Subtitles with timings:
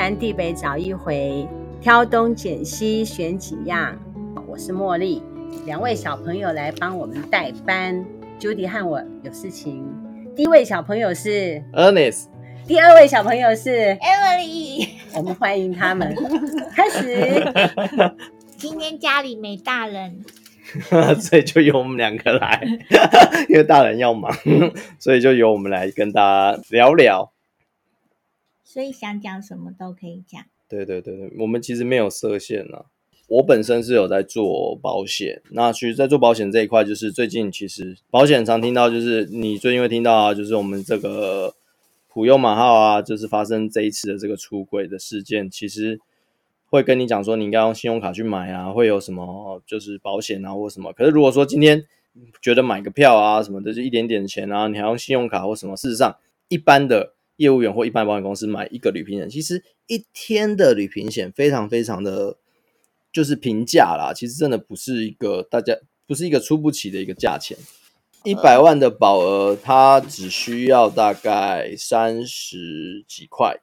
[0.00, 1.46] 南地北找一回，
[1.78, 3.94] 挑东拣西选几样。
[4.48, 5.22] 我是茉莉，
[5.66, 8.02] 两位小朋友来帮我们代班。
[8.40, 9.86] Judy 和我有事情。
[10.34, 12.28] 第一位小朋友是 Ernest，
[12.66, 14.88] 第二位小朋友是 Emily。
[15.14, 16.16] 我们欢迎他们。
[16.74, 17.52] 开始。
[18.56, 20.24] 今天家里没大人，
[21.20, 22.66] 所以就由我们两个来，
[23.50, 24.34] 因为大人要忙，
[24.98, 26.22] 所以就由我们来跟大
[26.54, 27.30] 家聊聊。
[28.72, 30.40] 所以想讲什么都可以讲。
[30.68, 32.84] 对对对对，我们其实没有设限啊。
[33.26, 41.52] 我本身是有在做保险，那其实，在做保险这一块，就是最近其实保险常听到，就是你最近会听到啊，就是我们这个
[42.06, 45.98] 普悠玛号啊，就是发生这一次的这个出轨的事件，其实
[46.66, 50.92] 会跟你讲说，你应该用信用卡去买啊，会有什么就是保险啊或什么。
[50.92, 51.84] 可是如果说今天
[52.40, 57.14] 觉得买个票啊什么的就一点点钱啊，你还用信用卡或什么，事实上一般的。
[57.40, 62.36] 业务员或一般保险公司买一个旅平险，其实一天的旅平险非常非常的，
[63.10, 64.12] 就是平价啦。
[64.14, 65.74] 其实真的不是一个大家
[66.06, 67.56] 不是一个出不起的一个价钱。
[68.24, 73.56] 一百万的保额，它只需要大概三十几块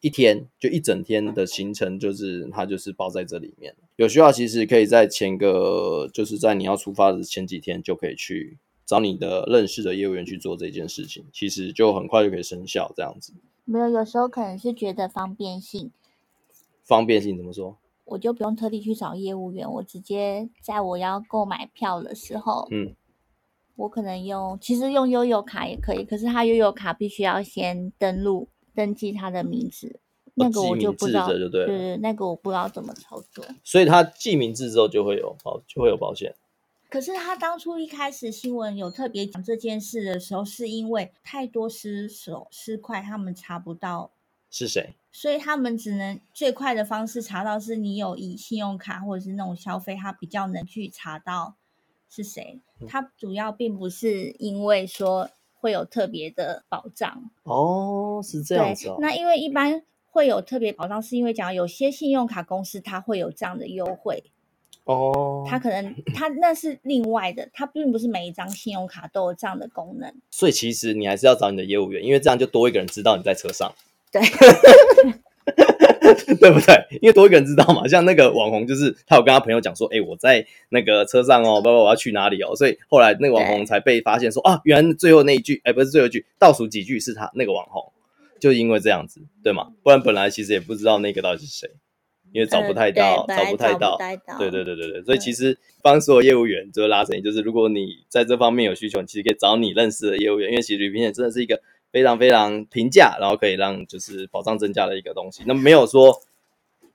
[0.00, 3.76] 一天，就一整天的行程，就是它就是包在这里面。
[3.94, 8.58] 有需要其实可以在前个，就是在你要出发的前几天就可以去。
[8.84, 12.92] 找你的认识的业务员去做这件事情，其实就很快就可以生效。
[12.96, 13.32] 这样子
[13.64, 15.90] 没有，有时候可能是觉得方便性。
[16.84, 17.78] 方便性怎么说？
[18.04, 22.94] 我就不用特地去找业务员，我直接在我要购买票的时候，嗯，
[23.76, 30.00] 我可能用，其实用悠游卡也可以，可是他悠游卡必须要先登录登记他的名字，
[30.34, 33.44] 那个我就不知道，对对对，那个我不知道怎么操作。
[33.62, 36.34] 所以他记名字之后就会有保，就会有保险。
[36.92, 44.10] 可是他当初一开始新闻有特别讲这件事的时候，是因为太多失手失快，他们查不到
[44.50, 51.54] 是谁，所以他们只能最快的方式查到是你有以信用卡或者是那种消费，他比较能去查到
[52.10, 52.60] 是谁。
[52.86, 58.98] 他主要并不是因为说会有特别的保障哦，是这样子哦。
[59.00, 64.30] 那因为一般会有特别保障，是因为讲有些信用卡公司它会有这样的优惠。
[64.84, 70.12] 哦，他可能他那是另外的，他并不是每一张信用卡都有这样的功能。
[70.30, 73.72] 所以其实你还是要找你的业务员，因为这样就多一个人知道你在车上。
[74.12, 74.20] 对，
[76.36, 76.86] 对不对？
[77.00, 77.88] 因为多一个人知道嘛。
[77.88, 87.92] 像那个网红，就是他有跟他朋友讲说：“哎、欸，我在那个车上哦，包括我要去哪里哦。”所以后来那个网红才被发现说：“啊，原来最后那一句，哎、欸，不是最后一句，倒数几句是他那个网红，
[88.38, 89.72] 就因为这样子，对吗？
[89.82, 91.70] 不然本来其实也不知道那个到底是谁。”
[92.32, 93.96] 因为找不太到，找不太到，
[94.38, 101.60] 对对对对对，所以其实帮所有业务员就是拉成，就是如果你在这方面有需求，你其实可以找你认识的业务员，因为其实旅行险真的是一个
[101.90, 105.42] 非常非常平价，然后可以让就是保障增加的一个东西。
[105.46, 106.20] 那么没有说。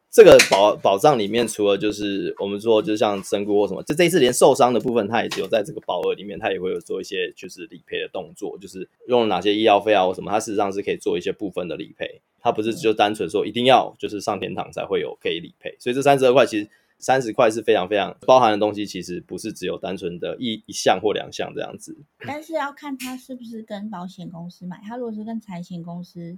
[0.09, 15.75] 这个保保障里面，除了就是我们说，就像身故或什么，就这一次连受伤的部分，它也只有在这个保额里面，它也会有做一些就是理赔的动作，就是用了哪些医药费啊或什么，它事实上是可以做一些部分的理赔，它不是就单纯说一定要就是上天堂才会有可以理赔。
[15.79, 21.97] 所以这三十二块其实三十块是非常非常包含的东西，其实不是只有单纯的一一项或两项这样子。
[22.19, 26.37] 但是要看他是不是跟保险公司买，他如果是跟财险公司，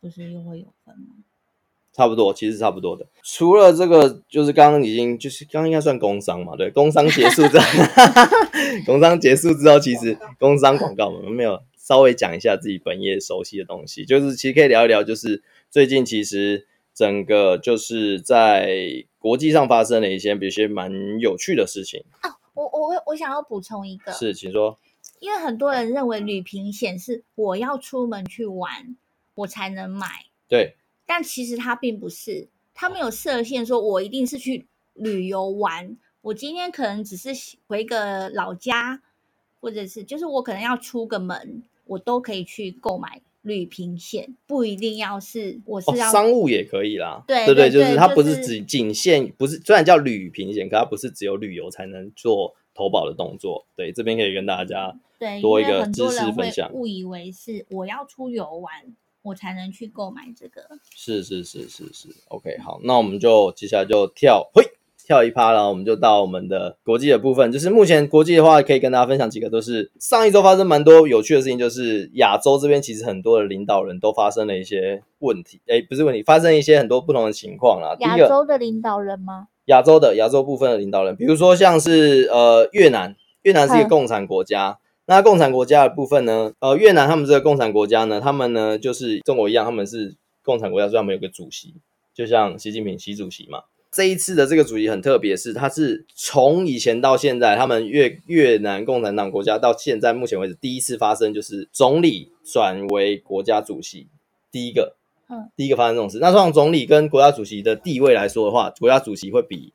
[0.00, 1.14] 不是又会有分吗？
[1.96, 3.06] 差不多，其实差不多的。
[3.22, 7.64] 除了这个，就是刚刚已经，就是刚刚应该算工商嘛，对，工商结束之后，
[8.84, 20.90] 工商结束之后，其实工商广告我们没有稍微讲一下自己本业熟悉的东西，就是其实可以聊一聊，就是最近其实整个就是在国际上发生了一些，比如些蛮
[21.20, 22.02] 有趣的事情。
[22.22, 24.78] 哦，我我我想要补充一个，是，请说。
[25.20, 28.96] 因为很多人认为旅平险是我要出门去玩，
[29.34, 30.06] 我才能买，
[30.48, 30.76] 对。
[31.04, 35.98] 但其实它并不是，它没有设限，说我一定是去旅游玩。
[36.22, 37.28] 我今天可能只是
[37.66, 39.02] 回个老家，
[39.60, 47.22] 或者是就是我可能要出个门，我都可以去购买旅平险，不一定要是我是商务也可以啦。
[47.26, 53.66] 对对对，对就是它不是只仅限，不是虽然叫旅平险，可它不是只有旅游才能做投保的动作。
[53.76, 56.72] 对，这边可以跟大家对多一个知识分享。
[56.72, 58.72] 误以为是我要出游玩。
[59.24, 60.60] 我才能去购买这个。
[60.94, 64.62] 是是是是是，OK，好，那我们就接下来就跳，嘿，
[65.06, 67.52] 跳一趴然后，我们就到我们的国际的部分。
[67.52, 71.58] 就是目前国际的话，可以跟大家分享几个，都是上一周发生蛮多有趣的事情。
[71.58, 77.94] 就是亚洲这边其实很多的领导人都发生了一些问题，哎，不是问题，发生一些很多不同的情况啦。
[78.00, 79.48] 亚洲的领导人吗？
[79.66, 84.78] 亚洲的亚洲部分的领导人，比如说像是呃越南，越南是一个共产国家。
[85.06, 86.52] 那共产国家的部分呢？
[86.60, 91.74] 呃，越南他们这个共产国家呢，他们呢就是中国一样，他们是共产国家，所以他们有个主席，
[92.14, 93.64] 就像习近平习主席嘛。
[93.94, 104.08] 这一次的这个主席很特别，是他是从以前到现在，他们越越南共产党国家到现在目前为止第一次发生，就是总理转为国家主席，
[104.50, 104.96] 第一个，
[105.30, 106.18] 嗯，第一个发生这种事。
[106.18, 109.72] 那从总理跟国家主席的地位来说的话，国家主席会比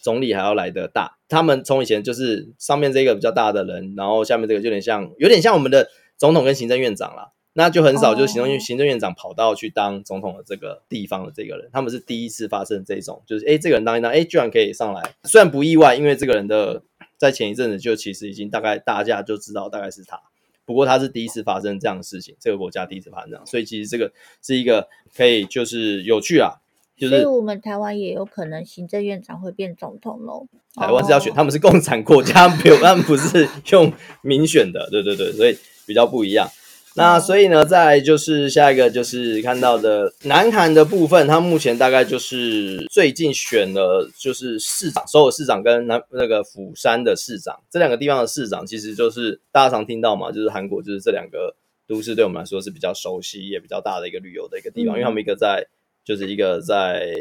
[0.00, 1.18] 总理还要来得大。
[1.28, 7.32] 他们从以前就是上面这个比较大的人，然后下面这个就有点像，有点像我们的总统跟行政院长啦。
[7.60, 16.82] 那就很少，就是行政院行政院长跑到去当总统的这个地方的这个人，他们是第一次发生这种，就是哎，这个人当一当，哎，居然可以上来，虽然不意外，因为这个人的
[17.18, 20.18] 在前一阵子就其实已经大概大家就知道大概是他，
[20.64, 24.10] 不过他是第一次发生这样的事情，这个国家第一次发生这样，所以其实这个
[24.40, 26.62] 是一个可以就是有趣啊，
[26.96, 30.46] 就是所以我们台湾也有可能行政院长会变总统喽。
[30.74, 33.92] 台湾是要选，他们是共产国家，没有，他们不是用
[34.22, 36.48] 民选的，对对对，所以比较不一样。
[36.96, 51.54] 那所以呢，再就是下一个就是看到的南韩的部分，它目前大概就是最近选了就是市长，首尔市长跟南那个釜山的市长这两个地方的市长，其实就是大家常听到嘛，就是韩国就是这两个
[51.86, 55.64] 都市对我们来说是比较熟悉也比较大的一个旅游的一个地方，因为他们一个在
[56.04, 57.14] 就是一个在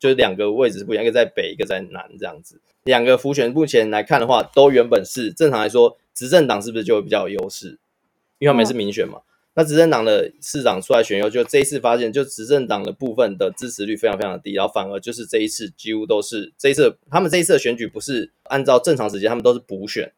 [0.00, 2.60] 就是两个位置是不一样，一个在北，一个在南这样子。
[2.82, 7.78] 两个福选目前来看的话，都原本是正常来说执政党是不是就会比较有优势？
[8.38, 9.20] 因为他们是民选嘛，
[9.54, 20.12] 那执政党的市长出来选以后，就这一次发现，就执政党的部分的支持率非常非常的低，然后反而就是这一次几乎都是这一次他们这一次的选举不是按照正常时间，他们都是补选。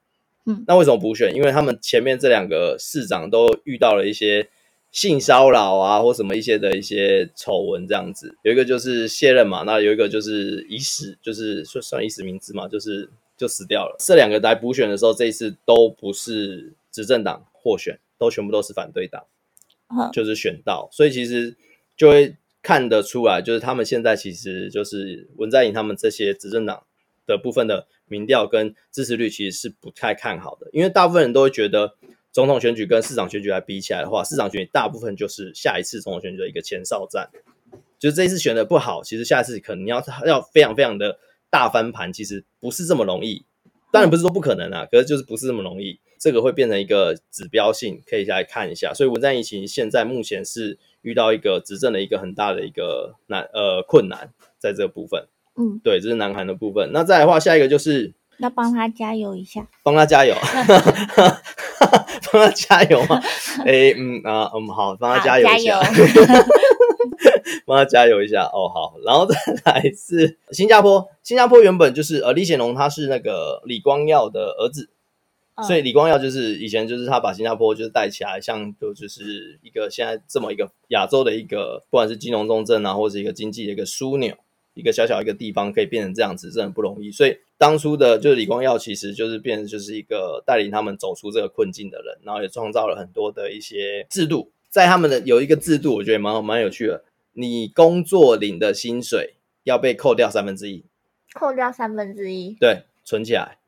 [0.47, 1.35] 嗯，那为什么补选？
[1.35, 4.49] 因为他们前面这两个市长都遇到了一些
[4.93, 8.35] 性骚扰啊，或什么一些的一些丑闻这样子。
[8.43, 13.97] 有一个就是卸任嘛，那有一个就是已死，就是算算已死明志嘛，就是就死掉了。
[13.99, 17.99] 这两个来补选的时候，这一次都不是执政党获选。
[18.19, 19.25] 都全部都是反对党，
[20.13, 21.57] 就是选到，所以其实
[21.97, 26.85] 就会看得出来，就是他们现在其实就是文在寅他们这些执政党
[27.27, 31.95] 的部分的民调跟支持率其实是不太看好的，因为大部分人都会觉得
[32.33, 37.31] 总统选举跟市长选举来比起来的话，市长选举大部分就是下一次总统选举的一个前哨战，
[37.99, 41.19] 就是这一次选的不好，其实下一次可能要要非常非常的
[41.49, 43.45] 大翻盘，其实不是这么容易。
[43.97, 45.99] 当然不是说不可能啊，可是就是不是这么容易。
[46.19, 48.93] 这个会变成一个指标性，可以来看一下。
[48.95, 55.29] 所以文在寅现在目前是遇到一个执政的一个很大的一个难呃困难，在这个部分。
[55.57, 56.91] 嗯，对，这是南韩的部分。
[56.93, 60.35] 那再来的话，下一个就是要帮他加油一下，帮他加油
[62.33, 63.21] 帮他加油嘛？
[63.65, 65.81] 哎，嗯啊，嗯，好，帮他加油一下。
[67.67, 74.89] 帮他加油一下哦，好，然后再来是新加坡，新加坡原本就是呃李显龙他是那个李光耀的儿子，
[75.57, 84.37] 嗯、所以李光耀就是以前就是他把新加坡就是带起来，像就就是一个现在这么一个亚洲的一个不管是金融重镇啊，或者一个经济的一个枢纽，
[84.75, 87.11] 一个小小一个地方可以变成这样子，真的很不容易。
[87.11, 97.03] 所以当初的就是李光耀其实就是变成就是一个带领他们走出这个困境的人，然后也创造了很多的一些制度，在他们的有一个制度，我觉得蛮蛮有趣的。
[97.39, 100.85] 你工作领的薪水要被扣掉三分之一，
[101.35, 103.59] 扣掉三分之一，对，存起来，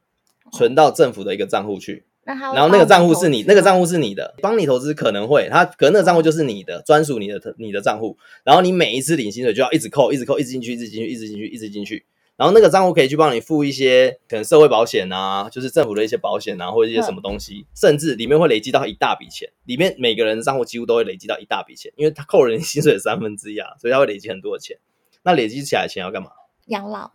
[0.50, 2.04] 存到政府的一个账户去。
[2.24, 8.18] 那然后那个账户是你，那个账户是你的，帮你投资可能会，他可能那个账户就是你的，专属你的你的账户。
[8.44, 12.04] 然后你每一次领薪水就要一直扣，一直扣，一直进去，一直进去，一直进去，一直进去。
[12.38, 19.50] 然后那个账户可以去帮你付一些可能社会保险啊，就是政府的一些保险啊，或者一些什么东西，甚至里面会累积到一大笔钱。
[19.64, 24.78] 里面每个人的账户几乎都会累积到一大笔钱，因为他扣了你薪水的三分之一啊， 所以他会累积很多的钱。
[25.24, 26.30] 那累积起来的钱要干嘛？
[26.68, 27.10] 养老。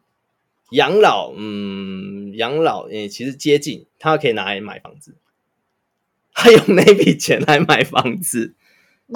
[0.71, 5.15] 养老，嗯，养老，诶，其实接近，他可以拿来买房子，
[6.33, 8.55] 他用那笔钱来买房子。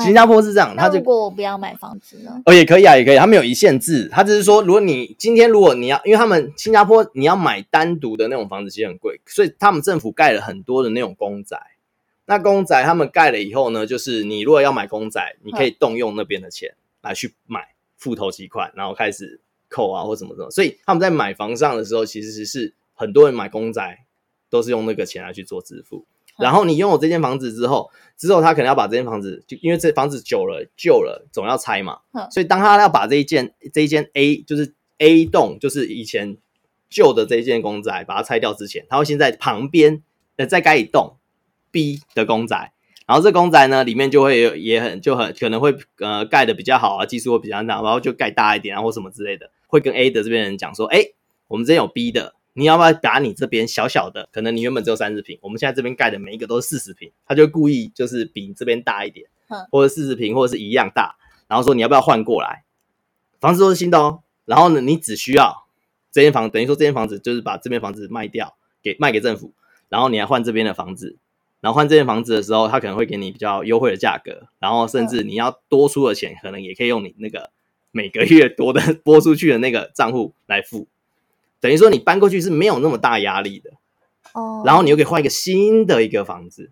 [0.04, 2.42] 新加坡是这样，他就如果我不要买房子呢？
[2.46, 11.58] 哦，也可以啊，也可以，他没有一限制，他只是说，如果你今天如果你要，因为他们新加坡你要买单独的那种房子其实很贵，所以他们政府盖了很多的那种公宅。
[12.25, 19.39] 那公宅他们盖了以后呢，就是你如果要买公宅，你可以动用那边的钱来去买，付头期款，然后开始
[19.70, 20.51] 扣啊或什么什么。
[20.51, 24.06] 所以他们在买房上的时候，其实是很多人买公宅
[24.50, 26.06] 都是用那个钱来去做支付。
[26.38, 32.00] 然后你拥有这间房子之后，之后他可能要把这间房子，就因为这房子久了旧了，总要拆嘛。
[32.32, 36.38] 所以当他要把这一间这一间 A 就是 A 栋，就是以前
[36.89, 40.03] 旧的这一间公宅，把它拆掉之前，他会先在旁边
[40.36, 41.17] 呃再盖一栋
[41.72, 42.74] B 的公宅。
[43.08, 51.03] 然后这公宅呢里面就会有也很就很可能会呃盖的比较好啊，技术会比较大，然后就盖大一点啊或什么之类的，会跟 A 的这边人讲说，哎，
[51.48, 52.36] 我们这边有 B 的。
[52.57, 59.27] 你要不要把你这边小小的，可能你原本只有三十平，我们现在这边盖的每一个都是四十平，他就故意就是比你这边大一点，
[59.69, 62.63] 或者四十平或者是一样大，然后说你要不要换过来，
[63.39, 64.23] 房子都是新的哦。
[64.45, 65.67] 然后呢，你只需要
[66.11, 69.53] 这间房，等于说这间房子就是把这边房子卖掉，给卖给政府，
[69.87, 71.17] 然后你来换这边的房子。
[71.59, 77.51] 然后换这间房子的时候，他可能会给你比较优惠的价格，然后甚至你要多出的钱，可能也可以用你那个
[77.91, 80.87] 每个月多的拨出去的那个账户来付。
[81.67, 83.71] 等于说你搬过去是没有那么大压力的。
[84.33, 84.63] 哦。
[84.65, 86.71] 然后你又可以换一个新的一个房子。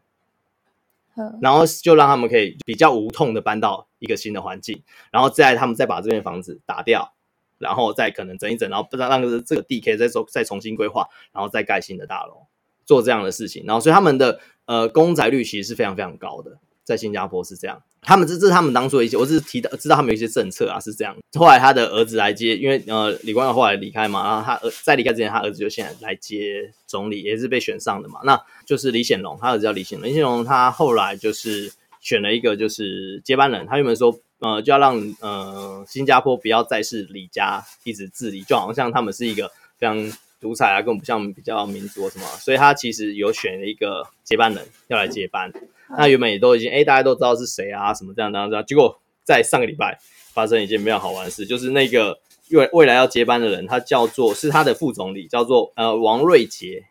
[1.39, 7.13] 然后就让他们可以比较无痛的搬到一个新的环境，然后再他们再把这边房子打掉，
[7.57, 12.47] 然后再可能整一整，然后让让这个地可以再重再重新规划，然后再盖新的大楼，
[12.83, 13.63] 做这样的事情。
[13.65, 17.81] 然后所以他们的呃公宅率其实是非常非常高的，在新加坡是这样。
[18.07, 21.15] 他们这这是他们当初的一些，我只是提到知道他们有一些政策啊是这样。
[21.33, 28.19] 后来他的儿子来接，因为呃李光耀后来离开嘛，然后他儿在离开之前，他儿子就现在来接总理，也是被选上的嘛。
[28.23, 30.07] 那就是李显龙，他儿子叫李显龙。
[30.07, 39.97] 李显龙他后来就是选了一个就是接班人，他原本说呃就要让呃新加坡不要再是李家一直治理，就好像他们是一个非常
[40.45, 45.51] 独裁啊，根本不像比较民主什么，所以他其实有选了一个接班人要来接班。
[45.97, 48.63] 那原本也都已经哎，大家都知道是谁啊，什么这样这样这样。
[48.63, 49.97] 结果在上个礼拜
[50.35, 52.19] 发生一件非常好玩的事，就是那个
[52.51, 56.83] 未未来要接班的人，他叫做是他的副总理，叫做呃王瑞杰，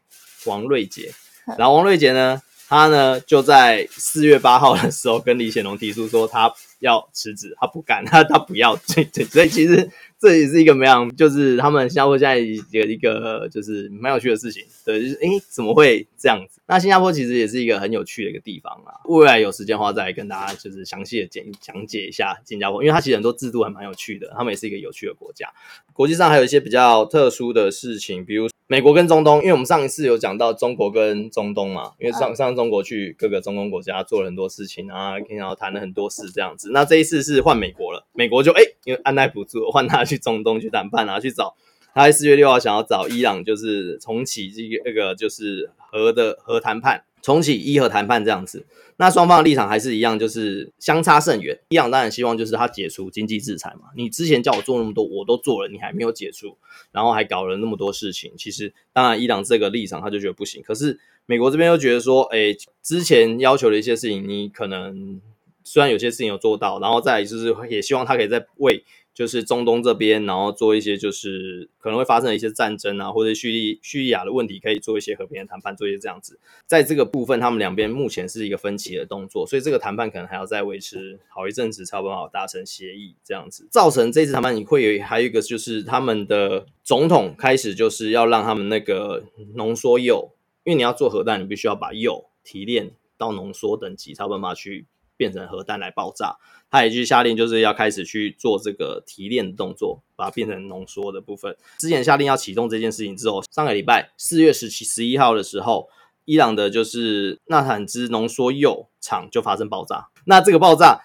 [0.47, 1.13] 王瑞杰。
[1.57, 2.43] 然后王瑞杰呢，
[2.75, 8.77] 他呢就在四月八号的时候跟李显龙提出说他要辞职，他不干，他他不要。
[8.77, 9.89] 所以所以其实。
[10.21, 16.63] 这也是一个非常，就是他们新加坡现在有一个就是蛮有趣的事情，对，就是诶怎么会这样子？
[16.67, 19.05] 那新加坡其实也是一个很有趣的一个地方啊。
[19.05, 25.47] 未来有时间的话，再来跟大家就是详细的讲讲解一下新加坡，因为它其实很多制度还蛮有趣的，他们也是一个有趣的国家。
[25.93, 36.71] 国际上还有一些比较特殊的事情，比如美国跟中东，因为我们上一次有讲到中国跟中东嘛，因为上上中国去各个中东国家做了很多事情啊，然后谈了很多事这样子。
[36.73, 41.55] 那这一次是换美国了，美国就诶因为按捺不住，换他去中东去谈判啊，去找
[41.93, 47.05] 他在四月六号想要找伊朗，就是重启这个那个就是核的核谈判。
[47.25, 48.67] 重启伊核谈判这样子，
[48.99, 51.59] 那双方的立场还是一样，就是相差甚远。
[51.71, 56.59] 伊朗当然希望就是他解除经济制裁嘛，你之前叫我做那么多，我都做了，你还没有解除，
[56.93, 58.31] 然后还搞了那么多事情。
[58.37, 65.19] 其实当然伊朗这个立场他就觉得不行，可是美国这边又觉得说，哎，之前要求的一些事情，你可能
[65.65, 68.85] 虽然有些事情有做到，然后再就是也希望他可以在为。
[69.15, 76.41] 就是中东这边，然后做一些就是可能会发生一些战争啊，或者叙利叙利亚的问题，可以做一些和平的谈判，做一些这样子。
[76.67, 83.69] 在这个部分，他们两边目前是一个分歧的动作，所以这个谈判可能还要再维持好一阵子，才有办法达成协议这样子。
[83.71, 89.23] 造成这次谈判你会有还有一个就是他们的总统开始就是要让他们那个
[89.55, 90.33] 浓缩铀，
[90.65, 94.87] 因为你要做核弹，你必须要把铀提炼到浓缩等级，才有办法去。
[95.17, 96.37] 变成核弹来爆炸，
[96.71, 101.57] 他也去下令，就是要开始去做这个提炼的动作，把它变成浓缩的部分。
[101.79, 105.89] 之前下令要启动这件事情之后，上个礼拜四月十七、十一号的时候，
[106.25, 110.09] 伊朗的就是纳坦兹浓缩铀厂就发生爆炸。
[110.25, 111.03] 那这个爆炸，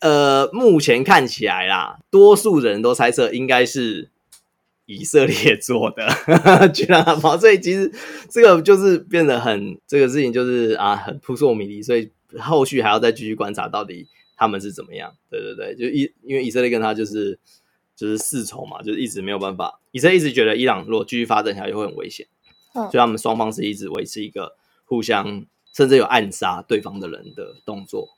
[0.00, 4.10] 呃，目前看起来啦，多数人都猜测应该是
[4.86, 7.92] 以色列 做的， 居然还爆，所以其实
[8.30, 12.10] 这个就是变得很这个事情就是啊，很扑朔迷离，所以。
[12.40, 15.14] 后续还要再继续观察，到底他们是怎么样？
[15.30, 17.38] 对对对，就以因为以色列跟他就是
[17.94, 19.80] 就是世仇嘛，就是一直没有办法。
[19.92, 22.26] 以色列一直觉得伊朗如果继续发展下去会很危险，
[22.74, 28.16] 嗯，所以他们双方是一直维持一个互相甚至有暗杀对方的人的动作，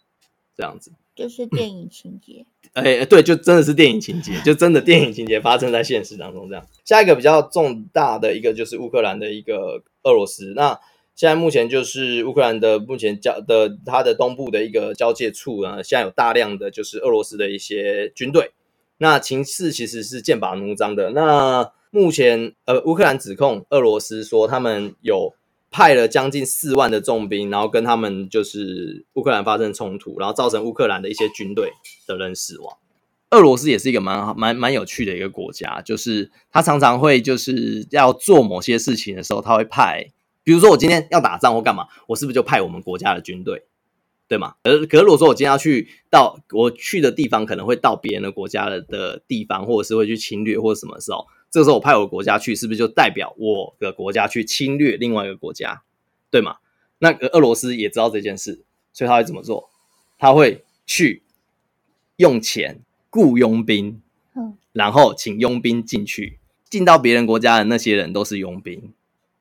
[0.57, 0.93] 这样子。
[1.15, 2.45] 就是电影情节。
[2.75, 6.67] 哎、对，就真的是电影情节，就真的电影情节发生在现实当中这样。
[6.85, 10.79] 下一个比较重大的一个就是乌克兰的一个俄罗斯那。
[11.17, 18.53] 现在目前就是乌克兰的目前交的它的东部的一个交界处啊，现在有大量的就是俄罗斯的一些军队，
[18.99, 21.13] 那情势其实是剑拔弩张的。
[21.13, 25.33] 那目前呃乌克兰指控俄罗斯说他们有
[25.71, 31.73] 派了将近四万的重兵，然后跟他们就是乌克兰发生冲突，然后造成乌克兰的一些军队
[32.07, 32.77] 的人死亡。
[33.31, 40.13] 俄罗斯也是一个蛮蛮蛮有趣的一个国家，就是他常常会就是要做某些事情的时候，他会派。
[40.47, 43.65] 比如说我今天要打仗或干嘛，我是不是就派我们国家的军队，
[44.29, 44.55] 对吗？
[44.62, 55.83] 而可是如果说我今天要去到我去的地方，可能会到别人的国家的的地方，或者是会去侵略或者什么时候，这个时候我派我的国家去，是不是就代表我的国家去侵略另外一个国家，
[56.31, 56.59] 对吗？
[57.00, 58.62] 那俄罗斯也知道这件事，
[58.93, 59.69] 所以他会怎么做？
[60.17, 61.25] 他会去
[62.19, 64.00] 用钱雇佣兵，
[64.73, 66.38] 然后请佣兵进去，
[66.71, 68.93] 进到别人国家的那些人都是佣兵。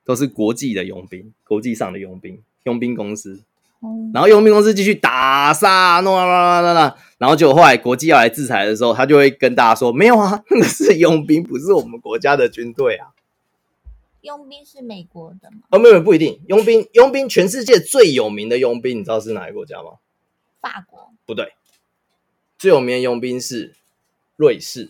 [0.05, 3.41] 都是国际的佣兵，国际上的佣兵，佣兵公司
[3.81, 13.09] 嗯，然后佣兵公司继续打杀，弄啦啦啦啦，然后结果后来国际要来制裁的时候，他就会跟大家说：没有啊，那个是佣兵，不是我们国家的军队啊。
[14.21, 15.57] 佣兵是美国的吗？
[15.69, 16.39] 哦，没有，不一定。
[16.47, 19.99] 佣兵，佣兵，全世界最有名的佣兵，你知道是哪个国家吗？
[20.61, 21.11] 法国？
[21.25, 21.53] 不对，
[22.57, 23.75] 最有名的佣兵是
[24.35, 24.89] 瑞士。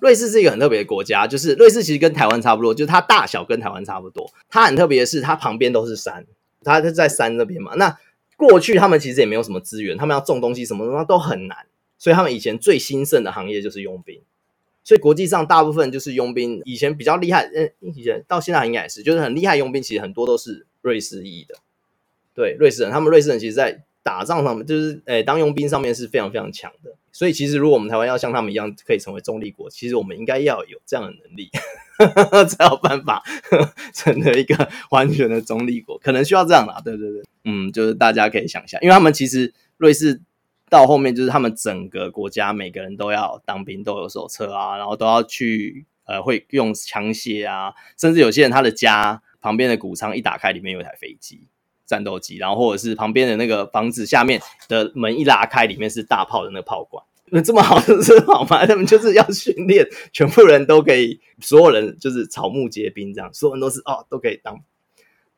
[0.00, 4.30] 瑞士是一个很特别的国家，就是瑞士其实跟台湾差不多，就是它大小跟台湾差不多。
[4.48, 6.26] 它很特别的是，它旁边都是山，
[6.62, 7.74] 它是在山那边嘛。
[7.76, 7.98] 那
[8.36, 11.66] 过去他们其实也没有什么资源，他们要种东西什么什么都很难，
[11.98, 14.20] 所以他们以前最兴盛的行业就是佣兵。
[14.84, 21.56] 所以国际上大部分就是佣兵，以前比较厉害，嗯，以前到现在应该也是，就是很厉害佣兵，其实很多都是瑞士裔的。
[22.32, 26.94] 对，瑞士人，他们瑞士人其实，在打仗上面，就是诶、当佣兵上面是非常非常强的。
[27.18, 31.50] 所以其实如果我们台湾要像他们一样，可以成为中立国，其实我们应该要有这样的能力，
[32.46, 33.24] 才有办法
[33.92, 35.98] 成为一个完全的中立国。
[35.98, 40.20] 可能需要这样啦，对对对，嗯，就是大家可以想象，因为他们其实瑞士。
[40.70, 51.48] 到后面就是他们整个国家每个人都要当兵，都有手册啊，然后都要去呃会用枪械啊，甚至有些人他的家旁边的谷仓一打开，里面有一台飞机、
[51.86, 57.02] 战斗机，然后或者是旁边的那个房子下面的门一拉开，里面是大炮的那个炮管。
[57.32, 58.64] 那这么好的是好吗？
[58.66, 64.62] 他们就是要训练全部人都可以，所有人就是草木皆兵这样，所有人都是哦都可以当，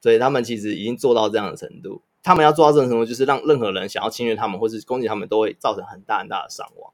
[0.00, 2.02] 所以他们其实已经做到这样的程度。
[2.22, 6.92] 他们要做到这种程度，就是让任何人想要侵略他们或是攻击他们，都会造成很大很大的伤亡，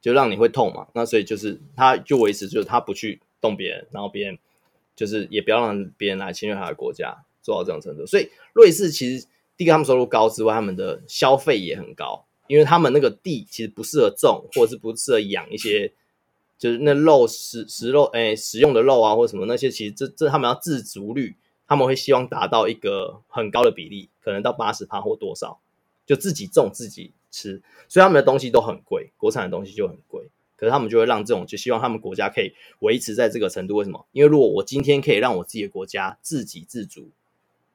[0.00, 0.86] 就让你会痛嘛。
[0.94, 4.38] 那所以就是他就维持，就是他不去动别人，然后别人
[4.94, 8.06] 就是也不要让别人来侵略他的国家，做到这种程度。
[8.06, 15.92] 所以瑞士其实第一个他们收入高之外，他们的消费也很高，因为他们那个地其实不适合种，或者是不适合养一些，
[16.58, 21.36] 就是那肉食食肉诶食用的肉啊，或者什么那些，其实这这他们要自足率。
[21.68, 25.58] 他们会希望达到一个很高的比例，可能到八十趴或多少，
[26.06, 30.28] 就自己种自己吃，所以他们的东西都很贵，国产的东西就很贵。
[30.54, 33.74] 可是他们就会让这种，就希望他们国家可以维持在这个程度。
[33.74, 34.06] 为什么？
[34.12, 37.10] 因为如果我今天可以让我自己的国家自给自足，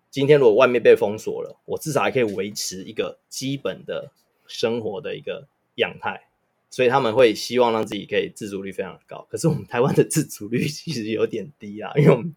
[0.09, 4.09] 今天如果外面被封锁了，我至少还可以维持一个基本的
[4.51, 6.27] 生活的一个样态。
[6.69, 9.27] 所以他们会希望让自己可以自足率非常高。
[9.29, 12.35] 可是我们台湾的自足率 其实有点低啊，因为我们。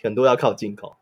[0.00, 0.96] 很多要靠进口，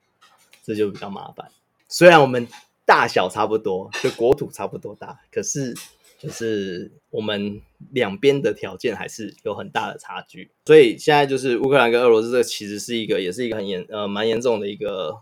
[0.64, 1.50] 这就比较麻烦。
[1.86, 2.48] 虽然我们
[2.86, 5.74] 大小差不多，就国土差不多大，可是
[6.18, 10.50] 就是我们两边的条件还是有很大的差距。
[10.64, 15.20] 所以现在就是乌克兰跟俄罗斯，这其实是一个，也是一个很严呃蛮严重的一个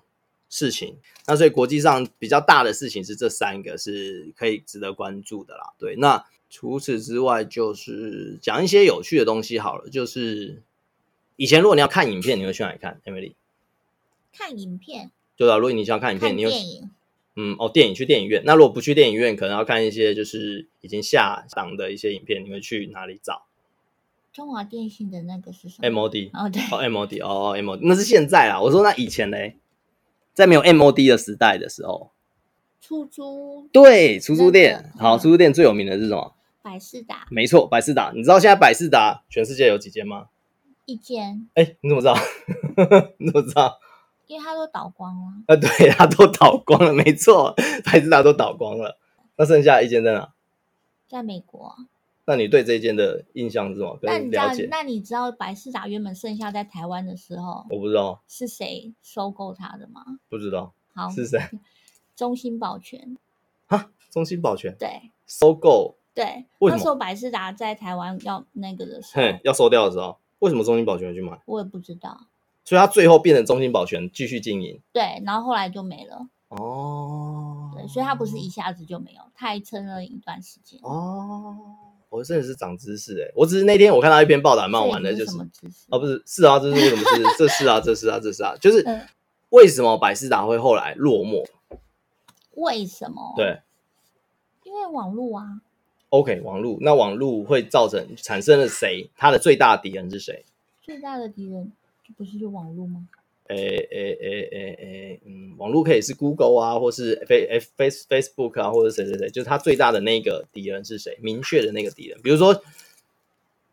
[0.54, 0.96] 事情。
[1.26, 5.72] 那所以国际上比较大的事情是这三个是可以值得关注的啦。
[5.80, 9.90] 对，那除此之外，就是讲一些有趣的东西好了。
[9.90, 10.62] 就是
[11.34, 13.34] 以前如果你要看影片，你会去哪里看？Emily？
[14.32, 16.90] 看影片，对啊，如果你想要看影片，看电影，
[17.34, 18.44] 嗯哦，电影去电影院。
[18.46, 23.46] 那如果不去电影院，可能要看一些就是已经下档的一些影片，你会去哪里找？
[24.32, 28.60] 中华电信的那个是什么？MOD 哦，对哦，MOD 哦，MOD 那是现在啦。
[28.60, 29.58] 我说那以前嘞，
[30.34, 32.10] 在没有 MOD 的时代的时候，
[32.80, 36.34] 出租对出租店，好，出租店最有名的是什么？
[36.60, 38.12] 百事达，没错，百事达。
[38.14, 40.26] 你知道现在百事达全世界有几间吗？
[40.86, 41.48] 一间。
[41.54, 42.14] 哎，你怎么知道？
[43.18, 43.78] 你怎么知道？
[44.26, 45.56] 因为它都倒光了啊！
[45.56, 48.98] 对，它都倒光了，没错，百事达都倒光了。
[49.36, 50.32] 那剩下一间在哪？
[51.06, 51.76] 在美国。
[52.26, 53.98] 那你对这间的印象是什么？
[54.02, 54.68] 那你知道了解？
[54.70, 60.02] 那你知道百事达原本剩下在台湾的时候，我不知道是谁收购它的吗？
[60.28, 60.72] 不知道。
[60.94, 61.38] 好，是谁？
[62.16, 63.16] 中兴保全。
[63.66, 64.74] 哈，中兴保全。
[64.78, 65.10] 对。
[65.26, 65.96] 收购。
[66.14, 66.46] 对。
[66.60, 71.38] 那时候百事达在台湾要那个的时候，要收掉的时候，为什么中兴保全去买？
[71.46, 72.26] 我也不知道。
[72.64, 76.26] 所以他最后变成中兴保全继续经营，对，然后后来就没了。
[76.48, 80.80] 哦，对，所以他不是一下子就没有，他还撑了一段时间。
[80.82, 81.58] 哦，
[82.14, 83.32] 我真的是长知识哎！
[83.34, 85.36] 我只是那天我看到一篇报道，蛮好玩的，就是？
[85.88, 87.36] 哦，不是，是啊，这是为什么知识？
[87.36, 88.86] 这是啊，这是啊，这是啊，就是
[89.50, 91.44] 为什么百事达会后来落寞？
[92.52, 93.34] 为什么？
[93.36, 93.60] 对，
[94.62, 95.60] 因为网络啊。
[96.10, 99.10] OK，网络，那网络会造成产生了谁？
[99.16, 100.44] 他的最大敌人是谁？
[100.80, 101.72] 最大的敌人。
[102.18, 103.08] 不是就网络吗？
[103.48, 103.56] 诶
[103.90, 111.18] 诶诶诶诶，嗯，网络可以是 Google 啊，或是 Face Face Facebook 啊，或者谁谁谁，就是他最大的那个敌人是谁？
[111.20, 112.54] 明确的那个敌人，比如说，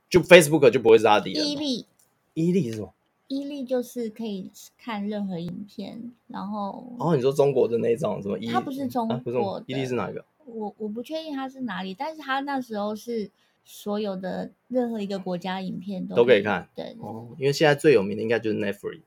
[0.09, 1.47] 就 Facebook 就不会是他的敌人。
[1.47, 1.85] 伊利，
[2.33, 2.93] 伊利是什么？
[3.27, 8.51] 伊利就是可以看任何影片，然后哦，你说中国的那种什么伊利？
[8.51, 10.25] 它不是中国，啊、不是伊利是哪一个？
[10.45, 13.31] 我我不确定它是哪里，但是他那时候是。
[13.63, 19.01] 所有的任何一个国家影片都可都可以看，对，哦，因为现在最有名的应该就是 Netflix，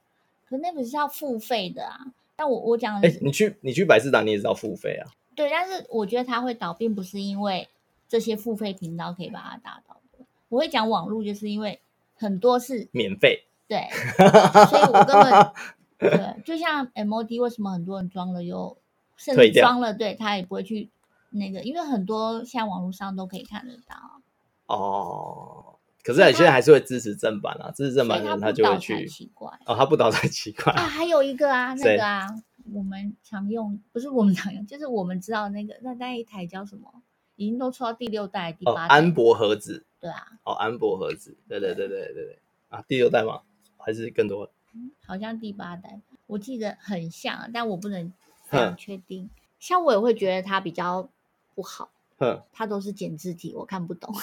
[0.48, 1.98] 可 Netflix 是要付费的啊，
[2.36, 5.10] 但我我讲，哎、欸，你去你去百事达，你也知道付费啊。
[5.34, 7.68] 对，但是我觉得它会倒，并不是因为
[8.08, 10.24] 这些付费频道可以把它打倒的。
[10.48, 11.80] 我会讲网络，就是因为
[12.14, 13.88] 很多是免费，对，
[14.70, 15.52] 所以我根本
[15.98, 18.76] 对，就像 MOD，为什么很多人装了又
[19.16, 20.88] 甚至装了，对他也不会去
[21.30, 24.20] 那个，因为很多现在网络上都可以看得到。
[24.66, 25.73] 哦，
[26.04, 29.06] 可是你现在还是会支持正版啊，支持正版的人他就会去。
[29.08, 30.82] 奇怪哦，他不倒才奇怪啊！
[30.86, 32.28] 还有一个啊，那个啊。
[32.72, 36.90] 我们常用不是我们常用，就是我们知道那个那那一台叫什么？
[37.36, 38.82] 已经都出到第六代、第八代。
[38.82, 39.84] 哦、安博盒子。
[40.00, 40.26] 对啊。
[40.44, 42.38] 哦，安博盒子，对对对对对对
[42.68, 43.40] 啊，第六代吗？
[43.76, 44.50] 还是更多？
[44.74, 48.12] 嗯，好像第八代，我记得很像，但我不能
[48.48, 49.28] 很确定。
[49.58, 51.08] 像我也会觉得它比较
[51.54, 51.90] 不好。
[52.24, 54.12] 哼，它都是简字体，我看不懂，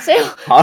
[0.00, 0.18] 所以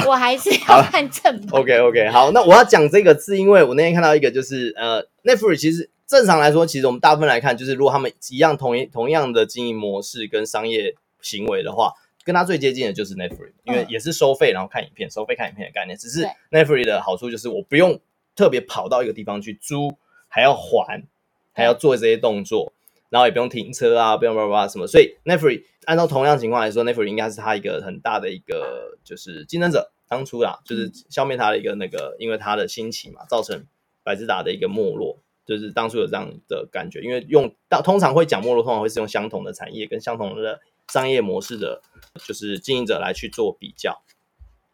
[0.07, 1.62] 我还是要看正版。
[1.62, 17.99] OK OK，好，那我要讲这个字因为我那天看到一个，就是呃，Netflix 其实正常来说，其实我们大部分来看，就是如果他们一样同一同样的经营模式跟商业行为的话，跟它最接近的就是 Netflix，因为也是收费然后看影片，收费看影片的概念，只是 Netflix 的好处就是我不用
[18.36, 21.03] 特别跑到一个地方去租，还要还，
[21.51, 22.71] 还要做这些动作。
[23.13, 29.91] 然后也不用停车啊，不用叭叭什么，所以 Netflix 按照同样情况来说，Netflix 应该是它一个很大的一个就是竞争者。
[30.08, 33.65] 当初啦，就是消灭它的一个那个，因为它的兴起嘛，造成
[34.04, 37.02] 百视达的一个没落，就是当初有这样的感觉。
[37.02, 41.84] 因为用到通常会讲没落，通常会是用相同的产业跟相同的商业模式的，
[42.26, 44.02] 就是经营者来去做比较。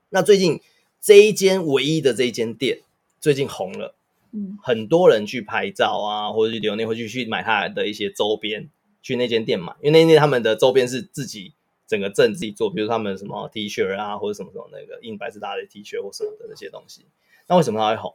[0.10, 0.62] 那最近
[1.02, 2.84] 这一间唯一的这一间店
[3.19, 3.95] 最近红了。
[4.31, 8.69] 嗯，很多人去拍照啊，或者去留念，或者去买他的一些周边，
[9.01, 11.53] 去那间店买，因为那间他们的周边是自己
[11.87, 17.05] 整个镇自己做，比如他们什么 T 恤啊，或者什么什么那个印百视达的 T 恤或什么的那些东西。
[17.47, 18.13] 那为什么他会红？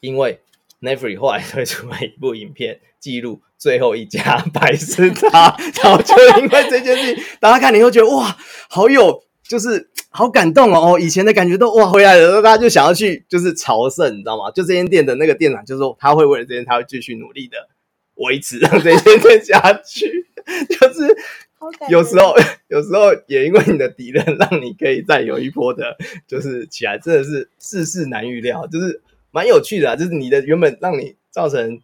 [0.00, 0.40] 因为
[0.80, 8.36] Netflix 后来推出了一部影片，记录最后一家百事达，然后就因为这件事情，大家看你会觉得哇，
[8.68, 9.24] 好有。
[9.52, 10.98] 就是好感动哦！
[10.98, 14.50] 以前的感觉都哇回来了，大家就想要去就是朝圣，你知道吗？
[14.50, 17.68] 就这间店的那个店长就说他会为了这间，他会继续努力的
[18.14, 20.26] 维持让 这间店下去。
[20.70, 21.14] 就是
[21.90, 22.34] 有时候
[22.68, 29.96] 有时候也因为你的敌人，让你可以再有一波的，就是起来，真的是世事难预料，就是蛮有趣的啊。
[29.96, 31.78] 就是你的原本让你造成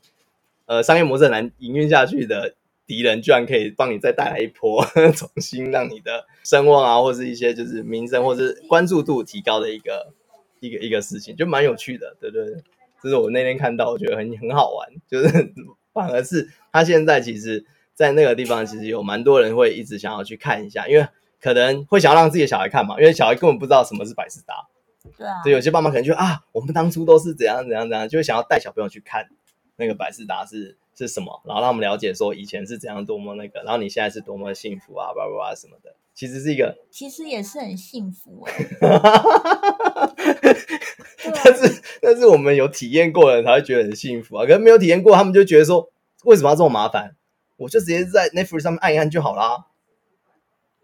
[0.64, 2.54] 呃商业模式很难营运下去的。
[2.88, 4.82] 敌人居然可以帮你再带来一波，
[5.14, 10.14] 重新让你的声望啊，或是一些就是名声，或是关注度提高的一个
[10.60, 12.46] 一个一个事情，就蛮有趣的，对不对？
[13.02, 15.52] 就是我那天看到，我觉得很很好玩，就是
[15.92, 21.06] 反而是他现在其实，在那个地方，其实有蛮多人会一直想要去看一下，因为
[21.42, 24.66] 可能会想要让自己的小孩看嘛，因为小孩根本不知道什么是百事达，
[25.18, 29.28] 对啊，所以有些爸妈可能就啊，我们当初都是怎样怎样怎样，就会想要带小朋友去看
[29.76, 30.78] 那个百事达是。
[31.06, 31.40] 是什么？
[31.44, 38.68] 然后让我们了解说以前是怎样多么那个，然后你现在是多么幸福啊，叭叭叭什么的，其实是一个，其实也是很幸福哎、欸。
[41.44, 45.90] 但是但是我们有体验过的人才会觉得很幸福啊，可是没有体验过，他们就觉得说
[46.24, 47.14] 为什么要这么麻烦？
[47.56, 49.66] 我就直接在 Netflix 上面按一按就好啦。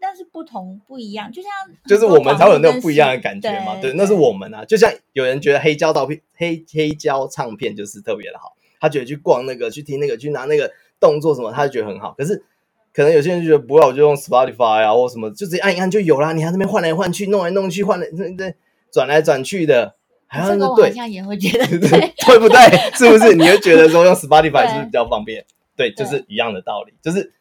[0.01, 1.51] 但是不同不一样，就像
[1.87, 3.75] 就是我们才会有那种不一样的感觉嘛。
[3.81, 4.65] 对，对，那是我们啊。
[4.65, 8.55] 就像有人觉得黑胶照片、黑黑胶唱片就是特别的好。
[8.85, 10.71] 他觉得去逛那个，去听那个，去拿那个
[11.01, 12.15] 动作什么，他就觉得很好。
[12.19, 12.45] 可是
[12.93, 16.33] 可能有些人就觉得不要，我就用 Spotify 啊，或什么，就直接按一按就有啦。
[16.33, 18.55] 你还在那边换来换去，弄来弄去，换来那那，
[18.93, 20.85] 转来转去的，好像是对。
[20.85, 22.59] 好像也会觉得 对，对不对？
[22.99, 23.35] 是不是？
[23.35, 25.45] 你会觉得说用 Spotify 是不是比较方便？
[25.75, 26.93] 对，对，就是一样的道理。
[27.01, 27.33] 就是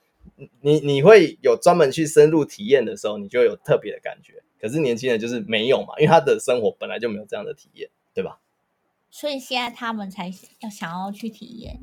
[0.61, 4.41] 你你会有专门去深入体验的时候，你就会有特别的感觉。
[4.59, 8.39] 可是年轻人就是没有嘛，因为他的生活本来就没有这样的体验，对吧？
[9.13, 11.79] 所以现在他们才要想要去体验。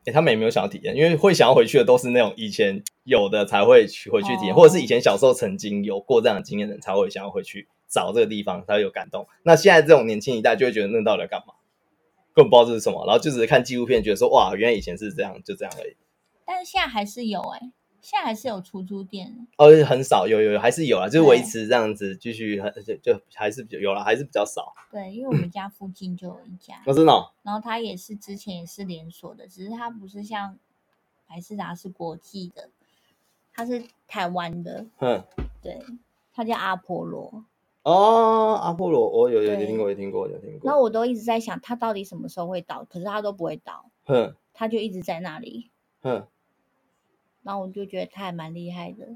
[0.00, 9.26] 哎、欸，他们也没有想要体验，因为会想要回去的都是那种以前有的才会去回去体验，哦，或者是以前小时候曾经有过这样的经验的人才会想要回去找这个地方，才会有感动。
[9.44, 11.54] 那现在这种年轻一代就会觉得那到底要干嘛？
[12.34, 15.96] 根本不知道这是什么，然后就只是看纪录片，觉得说哇，原来以前是这样，就这样而已。
[16.44, 17.72] 但是现在还是有哎、欸。
[18.02, 24.74] 现在还是有出租店哦，很少，有有有，还是有啊，就是维持这样子，继续很就就还是有了，还是比较少。
[24.90, 27.32] 对，因为我们家附近就有一家，我知道。
[27.44, 30.58] 然后它也是之前也是连锁的，只是它不是像
[31.28, 32.70] 百事达是国际的，
[33.54, 34.84] 它是台湾的。
[34.98, 35.22] 嗯，
[35.62, 35.80] 对，
[36.34, 37.44] 它叫阿波罗。
[37.84, 40.68] 哦，阿波罗，我有有有听过，有听过，有听过。
[40.68, 42.84] 那我都一直在想，它到底什么时候会倒？
[42.90, 43.90] 可是它都不会倒。
[44.06, 45.70] 哼，它就一直在那里。
[46.02, 46.26] 嗯。
[47.42, 49.06] 然后我就觉得他还蛮厉害的。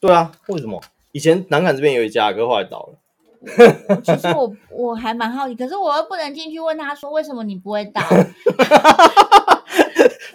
[0.00, 0.82] 对啊，为什么？
[1.12, 2.98] 以前南港这边有一家，可是后来倒了。
[4.02, 8.02] 其实我 我还蛮好奇，可是我又不能进去问他说为什么你不会倒。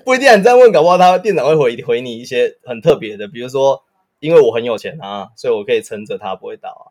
[0.03, 3.83] 不一定，你这样问，搞不好他店长会回回你一些很特别的，比如说，
[4.19, 6.89] 因为我很有钱啊，所以我可以撑着他不会倒啊，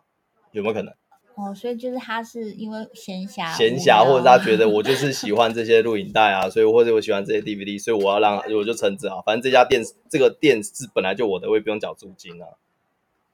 [0.52, 0.94] 有没有可能？
[1.40, 12.46] 哦，所以就是他是因为闲暇，闲暇，或者他觉得我就是喜欢这些录影带啊，所以或者我喜欢这些 DVD，所以我要让我就撑着啊，反正这家店这个店是本来就我的，我也不用缴租金啊。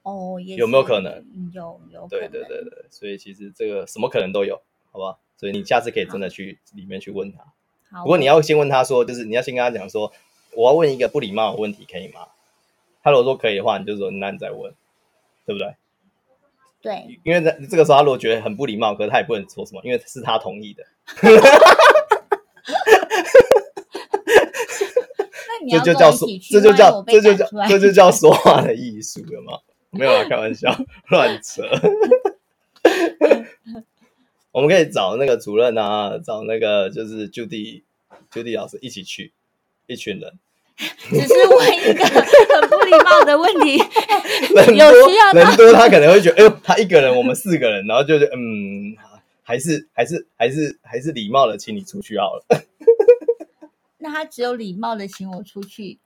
[0.03, 1.25] 哦，有没有可能？
[1.53, 4.61] 有有，对对对对，所以其实这个什么可能都有，
[4.93, 5.19] 好吧？
[5.37, 7.39] 所以你下次可以真的去里面去问他。
[7.91, 10.13] 好，不过你要先问他说，就是你要先跟他讲说，
[10.55, 12.29] 我要问一个不礼貌的问题，可以吗？
[13.03, 14.73] 他如果说可以的话，你就说那你再问，
[15.45, 15.75] 对不对？
[16.87, 20.85] 对，因为这这个时候他如果觉得很不礼貌，可是他也不能说什么，因为是他同意的。
[25.69, 29.59] 这就叫说，这就叫这就叫这就叫说话的艺术，有吗？
[29.91, 31.63] 没有啊，开玩笑，乱扯。
[34.53, 37.83] 我们可以找那个主任啊，找那个就是 Judy
[38.31, 39.33] Judy 老师一起去，
[39.89, 40.39] 一群人。
[41.09, 43.79] 只是问一个很不礼貌的问题，
[44.55, 48.95] 人多有需要人多，他可能会觉得，哎呦，他一个人，我们四个人，然后就觉得，嗯，
[49.43, 52.45] 还是还是还是还是礼貌的，请你出去好了。
[53.99, 55.99] 那他只有礼貌的请我出去，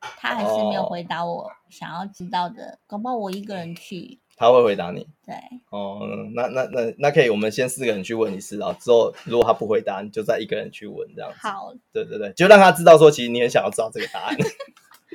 [0.00, 4.20] 他还是没有回答我想要知道的，哦、搞不好我一个人去。
[4.42, 5.36] 他会回答你，对，
[5.70, 6.00] 哦，
[6.34, 11.38] 那那那那可以，我们先四个人去问一次，然后之后如果他不回答，你就再一个人去问，这样子。
[11.40, 14.36] 好，对对对，就让他知道说，其实你很想要知道这个答案。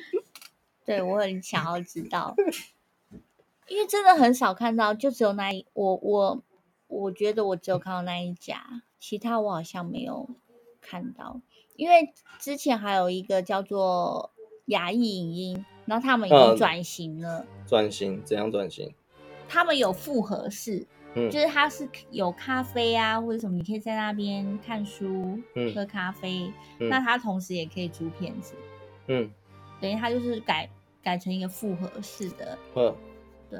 [0.85, 2.33] 对，我很想要知道，
[3.67, 6.41] 因为真的很少看到，就只有那一我我
[6.87, 8.63] 我觉得我只有看到那一家，
[8.97, 10.29] 其他我好像没有
[10.79, 11.41] 看到，
[11.75, 14.31] 因为之前还有一个叫做
[14.67, 17.39] 亚艺影音，然后他们已经转型了。
[17.39, 18.23] 嗯，转型？
[18.23, 18.93] 怎样转型？
[19.47, 26.51] 他们有复合式，嗯，就是它是有咖啡啊，或者什么，你可以在那边看书、嗯、喝咖啡。
[26.79, 28.53] 嗯、那它同时也可以租片子，
[29.07, 29.29] 嗯，
[29.79, 30.69] 等于它就是改
[31.01, 32.95] 改成一个复合式的，嗯，
[33.49, 33.59] 对。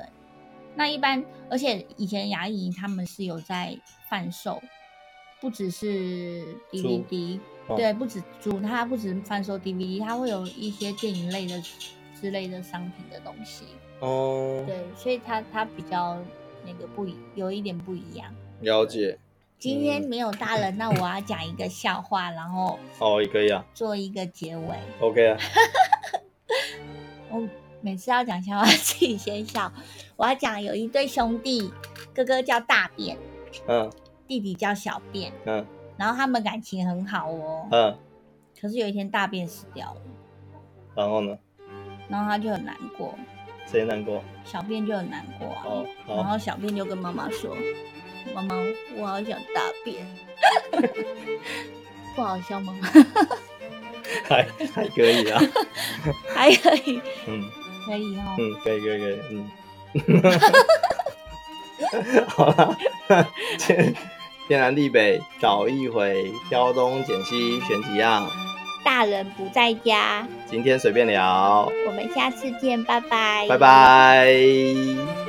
[0.75, 3.75] 那一般，而且以前牙医他们是有在
[4.07, 4.61] 贩售，
[5.41, 11.59] 不只是 DVD，租对，不止租，它不止贩售 DVD，它会有一些电影类的
[12.21, 13.65] 之类的商品的东西。
[13.99, 16.17] 哦，对，所以他他比较
[16.65, 18.33] 那个不一，有一点不一样。
[18.61, 19.17] 了解。
[19.59, 24.75] 今天没有大人，嗯、那我要讲一个笑话，然后哦，也可以啊，做一个结尾。
[24.99, 25.37] OK 啊。
[27.31, 27.43] 我
[27.81, 29.71] 每次要讲笑话， 自己先笑。
[30.15, 31.73] 我要讲有一对兄弟，
[32.13, 33.17] 哥哥叫大便，
[33.67, 33.91] 嗯，
[34.27, 35.65] 弟弟叫小便，嗯，
[35.97, 37.97] 然后他们感情很好哦，嗯，
[38.61, 40.01] 可是有一天大便死掉了，
[40.95, 41.35] 然后呢？
[42.07, 43.13] 然后他就很难过。
[43.69, 44.23] 谁难过？
[44.45, 45.63] 小便就很难过啊。
[45.65, 47.55] 哦、然后小便就跟妈妈说
[48.33, 48.55] ：“妈妈，
[48.95, 50.07] 我好想大便。
[52.15, 52.73] ”不好笑吗？
[54.27, 55.41] 还还可以啊，
[56.33, 57.43] 还可以，嗯，
[57.85, 59.51] 可以哦，嗯，可以可以可以，嗯。
[62.27, 62.77] 好了，
[63.59, 63.93] 天
[64.47, 68.27] 天南地北找一回，挑东拣西选几样。
[68.83, 75.26] 大人不在家，今天随便聊，我们下次见，拜拜，拜拜。